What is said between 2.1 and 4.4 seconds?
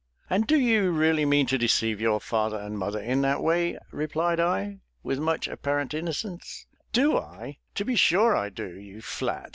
father and mother in that way?" replied